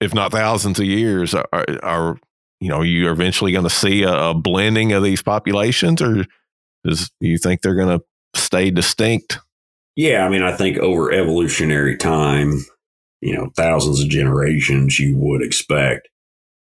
[0.00, 1.46] if not thousands of years, are,
[1.82, 2.18] are
[2.60, 6.24] you know, you are eventually going to see a, a, blending of these populations, or
[6.84, 8.04] does do you think they're going to
[8.34, 9.38] stay distinct
[9.96, 12.64] yeah, I mean, I think over evolutionary time,
[13.22, 16.08] you know, thousands of generations, you would expect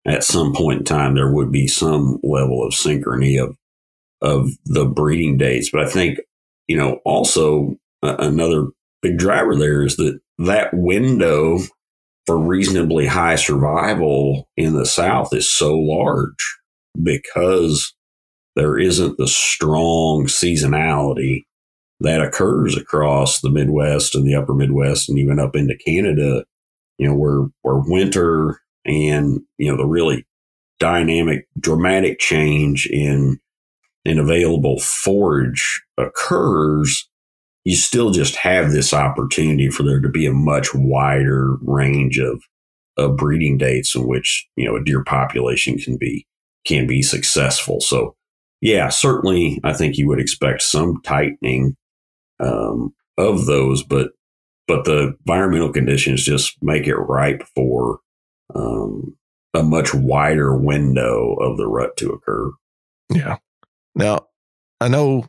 [0.07, 3.55] at some point in time there would be some level of synchrony of
[4.21, 5.69] of the breeding dates.
[5.69, 6.19] But I think,
[6.67, 8.67] you know, also uh, another
[9.01, 11.59] big driver there is that that window
[12.27, 16.57] for reasonably high survival in the South is so large
[17.01, 17.95] because
[18.57, 21.45] there isn't the strong seasonality
[22.01, 26.43] that occurs across the Midwest and the upper Midwest and even up into Canada,
[26.97, 30.27] you know, where, where winter and, you know, the really
[30.79, 33.39] dynamic, dramatic change in,
[34.05, 37.09] in available forage occurs,
[37.67, 42.41] you still just have this opportunity for there to be a much wider range of,
[42.95, 46.25] of breeding dates in which, you know, a deer population can be,
[46.65, 47.81] can be successful.
[47.81, 48.15] So,
[48.61, 51.75] yeah, certainly I think you would expect some tightening
[52.39, 54.11] um, of those, but
[54.65, 57.99] but the environmental conditions just make it ripe for
[58.55, 59.17] um,
[59.53, 62.49] a much wider window of the rut to occur.
[63.09, 63.39] Yeah.
[63.93, 64.27] Now,
[64.79, 65.25] I know,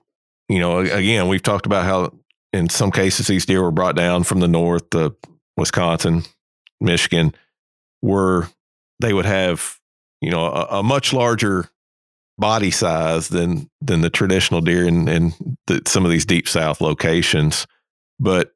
[0.49, 2.13] you know, again, we've talked about how
[2.53, 5.15] in some cases these deer were brought down from the north, the
[5.57, 6.23] Wisconsin,
[6.81, 7.35] Michigan,
[8.01, 8.49] where
[9.01, 9.79] they would have,
[10.21, 11.69] you know, a, a much larger
[12.39, 15.33] body size than than the traditional deer in, in
[15.67, 17.67] the, some of these deep south locations.
[18.21, 18.53] But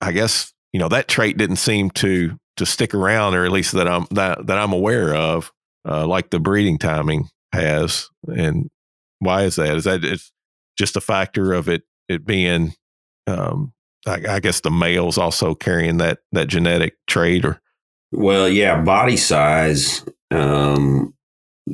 [0.00, 3.72] I guess you know that trait didn't seem to to stick around, or at least
[3.72, 5.52] that I'm that that I'm aware of,
[5.88, 8.08] uh, like the breeding timing has.
[8.28, 8.70] And
[9.18, 9.76] why is that?
[9.76, 10.32] Is that it's
[10.78, 12.74] just a factor of it it being,
[13.26, 13.72] um,
[14.06, 17.60] I, I guess the males also carrying that that genetic trait, or
[18.12, 21.14] well, yeah, body size um,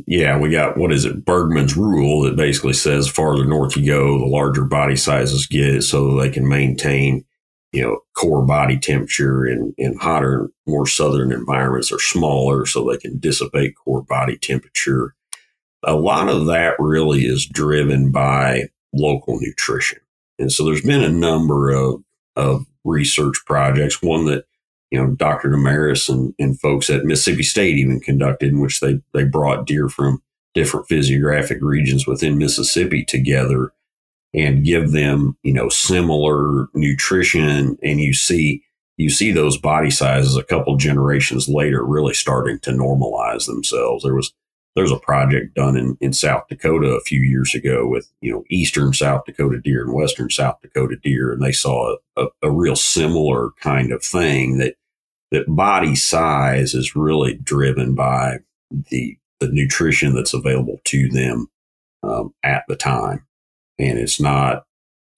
[0.07, 4.19] yeah, we got what is it, Bergmann's rule that basically says farther north you go,
[4.19, 7.25] the larger body sizes get, so they can maintain,
[7.73, 12.99] you know, core body temperature in, in hotter, more southern environments are smaller, so they
[12.99, 15.15] can dissipate core body temperature.
[15.83, 19.99] A lot of that really is driven by local nutrition.
[20.41, 22.03] And so there's been a number of,
[22.37, 24.45] of research projects, one that
[24.91, 25.51] you know, Dr.
[25.51, 29.89] Demarais and, and folks at Mississippi State even conducted, in which they, they brought deer
[29.89, 30.23] from
[30.53, 33.73] different physiographic regions within Mississippi together
[34.35, 37.79] and give them, you know, similar nutrition.
[37.83, 38.65] And you see,
[38.97, 44.03] you see those body sizes a couple generations later really starting to normalize themselves.
[44.03, 44.33] There was,
[44.77, 48.45] there's a project done in, in South Dakota a few years ago with, you know,
[48.51, 51.33] Eastern South Dakota deer and Western South Dakota deer.
[51.33, 54.75] And they saw a, a, a real similar kind of thing that,
[55.33, 58.39] that body size is really driven by
[58.91, 61.49] the the nutrition that's available to them
[62.03, 63.27] um, at the time.
[63.79, 64.65] And it's not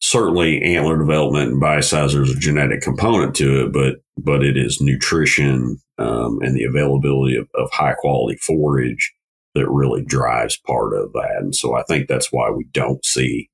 [0.01, 2.13] certainly antler development and body size.
[2.13, 7.37] There's a genetic component to it, but but it is nutrition um, and the availability
[7.37, 9.13] of, of high quality forage
[9.55, 11.37] that really drives part of that.
[11.41, 13.51] And so I think that's why we don't see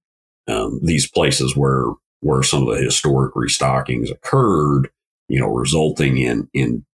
[0.47, 1.87] um, these places where
[2.21, 4.91] where some of the historic restockings occurred,
[5.29, 6.85] you know, resulting in in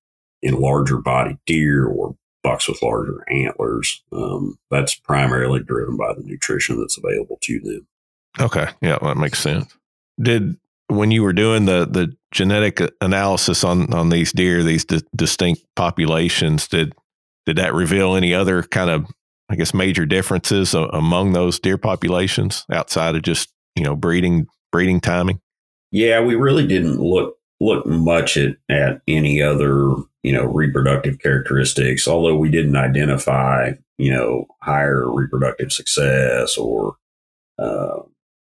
[0.43, 4.03] in larger body deer or bucks with larger antlers.
[4.13, 7.87] Um, that's primarily driven by the nutrition that's available to them.
[8.39, 9.75] Okay, yeah, that makes sense.
[10.21, 10.57] Did
[10.89, 15.63] when you were doing the the genetic analysis on on these deer, these di- distinct
[15.77, 16.95] populations, did
[17.47, 19.07] did that reveal any other kind of
[19.51, 25.01] I guess major differences among those deer populations outside of just you know breeding breeding
[25.01, 25.41] timing?
[25.91, 32.09] Yeah, we really didn't look look much at at any other you know, reproductive characteristics,
[32.09, 36.97] although we didn't identify, you know, higher reproductive success or,
[37.59, 37.99] uh,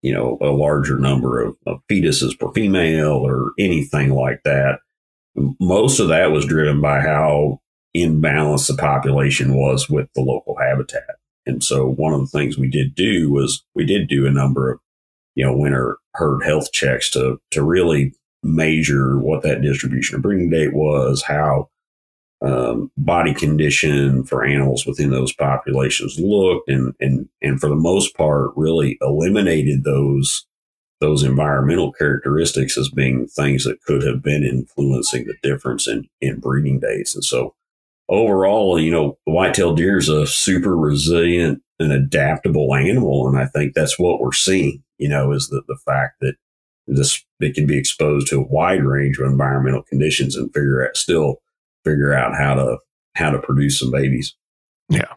[0.01, 4.79] you know, a larger number of, of fetuses per female or anything like that.
[5.59, 7.61] Most of that was driven by how
[7.95, 11.15] imbalanced the population was with the local habitat.
[11.45, 14.71] And so one of the things we did do was we did do a number
[14.71, 14.79] of,
[15.35, 18.13] you know, winter herd health checks to, to really
[18.43, 21.69] measure what that distribution of breeding date was, how
[22.41, 28.15] um, body condition for animals within those populations looked, and and and for the most
[28.15, 30.45] part, really eliminated those
[31.01, 36.39] those environmental characteristics as being things that could have been influencing the difference in in
[36.39, 37.13] breeding dates.
[37.13, 37.55] And so,
[38.10, 43.45] overall, you know, the white-tailed deer is a super resilient and adaptable animal, and I
[43.45, 44.84] think that's what we're seeing.
[44.97, 46.36] You know, is that the fact that
[46.88, 50.97] this it can be exposed to a wide range of environmental conditions and figure out
[50.97, 51.38] still
[51.86, 52.78] figure out how to
[53.16, 54.36] how to produce some babies.
[54.89, 55.14] Yeah.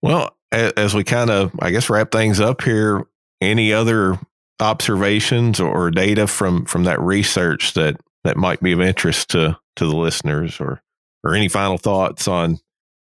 [0.00, 3.04] Well, as we kind of I guess wrap things up here,
[3.40, 4.18] any other
[4.60, 9.86] observations or data from from that research that that might be of interest to to
[9.86, 10.82] the listeners or
[11.24, 12.58] or any final thoughts on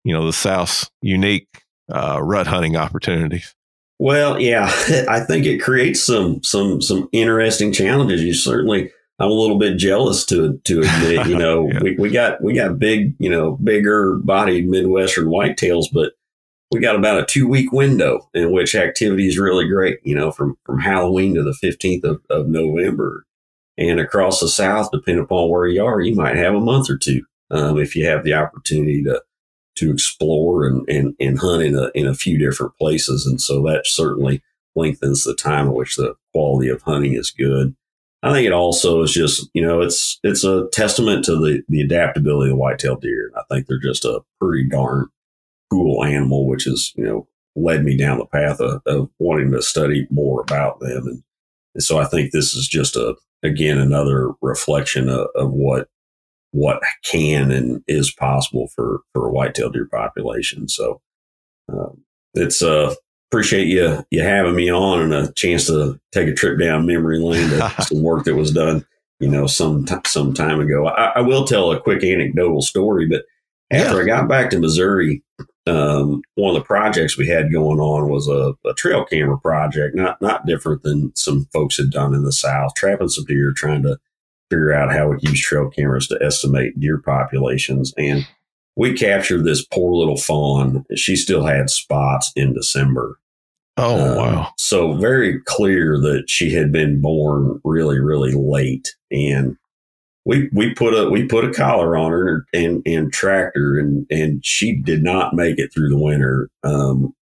[0.05, 3.55] you know the South's unique uh, rut hunting opportunities?
[3.99, 4.67] Well, yeah,
[5.09, 8.23] I think it creates some some some interesting challenges.
[8.23, 11.27] You certainly, I'm a little bit jealous to to admit.
[11.27, 11.81] You know, yeah.
[11.83, 16.13] we, we got we got big, you know, bigger bodied Midwestern whitetails, but
[16.71, 19.99] we got about a two week window in which activity is really great.
[20.05, 23.25] You know, from from Halloween to the 15th of, of November,
[23.77, 26.97] and across the South, depending upon where you are, you might have a month or
[26.97, 29.23] two um, if you have the opportunity to
[29.79, 33.25] to explore and, and, and hunt in a, in a few different places.
[33.25, 34.43] And so that certainly
[34.75, 37.75] lengthens the time at which the quality of hunting is good.
[38.23, 41.81] I think it also is just, you know, it's, it's a testament to the, the
[41.81, 43.31] adaptability of white-tailed deer.
[43.37, 45.07] I think they're just a pretty darn
[45.71, 49.63] cool animal, which has, you know, led me down the path of, of wanting to
[49.63, 51.07] study more about them.
[51.07, 51.23] And,
[51.75, 55.89] and, so I think this is just a, again, another reflection of, of what
[56.53, 60.69] what can and is possible for for a whitetail deer population.
[60.69, 61.01] So
[61.73, 62.03] um,
[62.35, 62.95] it's uh
[63.31, 67.19] appreciate you you having me on and a chance to take a trip down memory
[67.19, 68.85] lane to some work that was done
[69.21, 70.87] you know some t- some time ago.
[70.87, 73.25] I, I, will tell a quick anecdotal story, but
[73.71, 74.03] after yeah.
[74.03, 75.23] I got back to Missouri,
[75.67, 79.95] um, one of the projects we had going on was a, a, trail camera project,
[79.95, 83.83] not not different than some folks had done in the South, trapping some deer, trying
[83.83, 83.99] to
[84.51, 87.93] figure out how we use trail cameras to estimate deer populations.
[87.99, 88.27] And
[88.77, 90.85] we captured this poor little fawn.
[90.95, 93.19] She still had spots in December.
[93.77, 94.53] Oh, um, wow.
[94.57, 98.95] So very clear that she had been born really, really late.
[99.11, 99.57] And
[100.29, 104.07] we, we put a we put a collar on her and and tracked her and
[104.11, 107.15] and she did not make it through the winter um,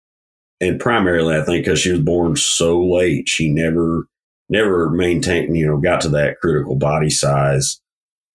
[0.60, 4.08] and primarily I think because she was born so late she never
[4.48, 7.80] never maintained, you know, got to that critical body size,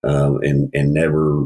[0.03, 1.45] um, and and never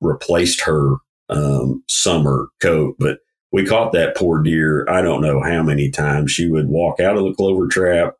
[0.00, 0.96] replaced her
[1.28, 2.96] um, summer coat.
[2.98, 3.18] But
[3.52, 4.86] we caught that poor deer.
[4.88, 8.14] I don't know how many times she would walk out of the clover trap,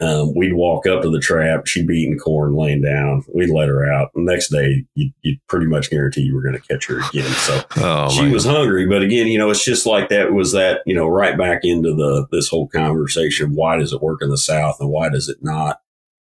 [0.00, 1.66] um, we'd walk up to the trap.
[1.66, 3.24] She'd be eating corn, laying down.
[3.32, 4.10] We'd let her out.
[4.14, 7.30] The next day, you, would pretty much guarantee you were going to catch her again.
[7.30, 8.86] So oh, she was hungry.
[8.86, 11.94] But again, you know, it's just like that was that, you know, right back into
[11.94, 13.54] the this whole conversation.
[13.54, 15.78] Why does it work in the South and why does it not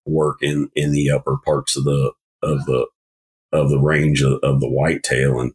[0.06, 2.12] work in, in the upper parts of the
[2.44, 2.88] of the
[3.54, 5.40] of the range of, of the whitetail?
[5.40, 5.54] And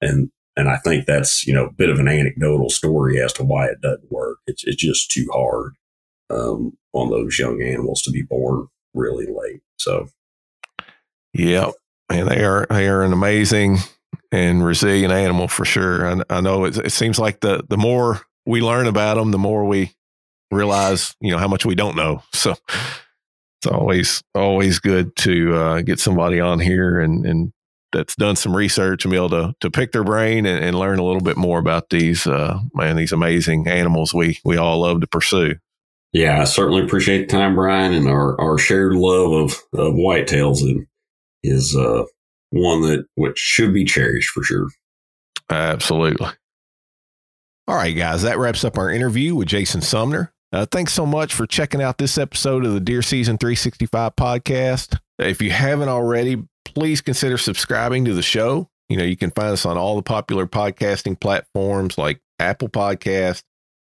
[0.00, 3.44] and and I think that's, you know, a bit of an anecdotal story as to
[3.44, 4.38] why it doesn't work.
[4.46, 5.74] It's it's just too hard
[6.30, 9.62] um, on those young animals to be born really late.
[9.78, 10.08] So,
[11.32, 11.70] yeah,
[12.08, 13.78] and they are they are an amazing
[14.32, 16.06] and resilient animal for sure.
[16.06, 19.38] I, I know it, it seems like the the more we learn about them, the
[19.38, 19.92] more we
[20.50, 22.22] realize you know how much we don't know.
[22.32, 22.56] So
[23.62, 27.52] it's always always good to uh, get somebody on here and and
[27.92, 30.98] that's done some research and be able to to pick their brain and, and learn
[30.98, 35.00] a little bit more about these uh, man these amazing animals we we all love
[35.02, 35.56] to pursue.
[36.12, 40.60] Yeah, I certainly appreciate the time, Brian, and our, our shared love of, of whitetails
[40.62, 40.86] and
[41.42, 42.02] is uh,
[42.50, 44.68] one that which should be cherished for sure.
[45.48, 46.28] Absolutely.
[47.68, 50.28] All right, guys, that wraps up our interview with Jason Sumners.
[50.52, 54.98] Uh, thanks so much for checking out this episode of the Deer Season 365 podcast.
[55.20, 58.68] If you haven't already, please consider subscribing to the show.
[58.88, 63.44] You know, you can find us on all the popular podcasting platforms like Apple Podcast,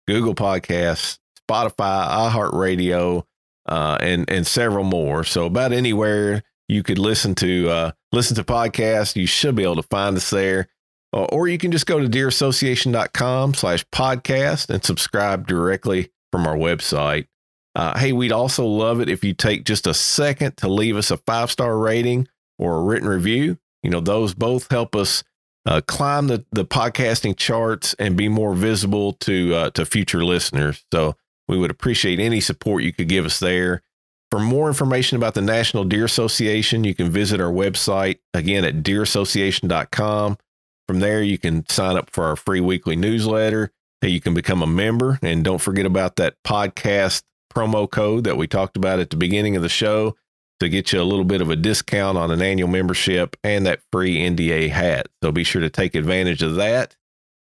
[0.07, 1.19] Google Podcasts,
[1.51, 3.25] Spotify, iHeartRadio,
[3.67, 5.25] uh, and and several more.
[5.25, 9.77] So about anywhere you could listen to uh, listen to podcasts, you should be able
[9.77, 10.69] to find us there.
[11.13, 16.57] Uh, or you can just go to deerassociation.com slash podcast and subscribe directly from our
[16.57, 17.27] website.
[17.75, 21.11] Uh, hey, we'd also love it if you take just a second to leave us
[21.11, 22.29] a five star rating
[22.59, 23.59] or a written review.
[23.83, 25.25] You know, those both help us
[25.67, 30.85] uh, climb the, the podcasting charts and be more visible to uh, to future listeners.
[30.93, 31.17] So
[31.51, 33.83] we would appreciate any support you could give us there.
[34.31, 38.85] For more information about the National Deer Association, you can visit our website again at
[38.85, 40.39] deerassociation.com.
[40.87, 43.73] From there, you can sign up for our free weekly newsletter.
[44.01, 45.19] You can become a member.
[45.23, 49.57] And don't forget about that podcast promo code that we talked about at the beginning
[49.57, 50.17] of the show
[50.61, 53.81] to get you a little bit of a discount on an annual membership and that
[53.91, 55.09] free NDA hat.
[55.21, 56.95] So be sure to take advantage of that.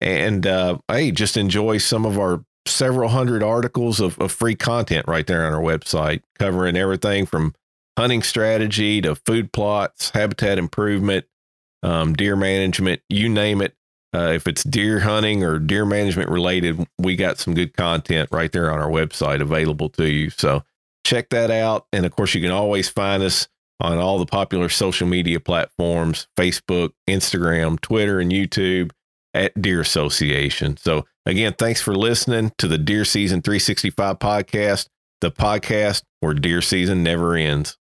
[0.00, 5.06] And uh, hey, just enjoy some of our several hundred articles of, of free content
[5.06, 7.54] right there on our website, covering everything from
[7.98, 11.26] hunting strategy to food plots, habitat improvement,
[11.82, 13.74] um, deer management, you name it.
[14.14, 18.52] Uh, if it's deer hunting or deer management related, we got some good content right
[18.52, 20.30] there on our website available to you.
[20.30, 20.62] So
[21.04, 21.86] check that out.
[21.92, 23.48] And of course, you can always find us
[23.80, 28.92] on all the popular social media platforms Facebook, Instagram, Twitter, and YouTube
[29.34, 30.76] at Deer Association.
[30.76, 34.88] So, again, thanks for listening to the Deer Season 365 podcast,
[35.20, 37.76] the podcast where deer season never ends.